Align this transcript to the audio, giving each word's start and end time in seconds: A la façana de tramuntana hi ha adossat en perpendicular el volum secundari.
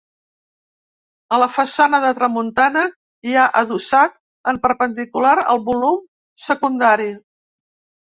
A 1.37 1.37
la 1.43 1.47
façana 1.57 1.99
de 2.05 2.09
tramuntana 2.21 2.83
hi 3.29 3.37
ha 3.37 3.45
adossat 3.63 4.19
en 4.55 4.63
perpendicular 4.67 5.37
el 5.47 5.65
volum 5.71 6.05
secundari. 6.51 7.11